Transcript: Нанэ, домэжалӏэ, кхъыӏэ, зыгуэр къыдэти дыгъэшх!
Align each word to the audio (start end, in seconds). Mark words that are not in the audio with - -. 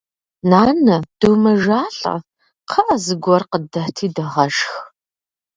Нанэ, 0.49 0.95
домэжалӏэ, 1.19 2.15
кхъыӏэ, 2.67 2.95
зыгуэр 3.03 3.43
къыдэти 3.51 4.07
дыгъэшх! 4.15 4.73